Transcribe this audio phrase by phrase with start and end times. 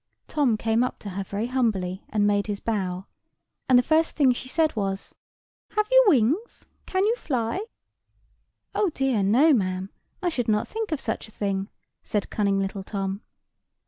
[0.27, 3.05] Tom came up to her very humbly, and made his bow;
[3.69, 5.13] and the first thing she said was—
[5.77, 6.67] "Have you wings?
[6.87, 7.67] Can you fly?"
[8.73, 11.69] "Oh dear, no, ma'am; I should not think of such thing,"
[12.01, 13.21] said cunning little Tom.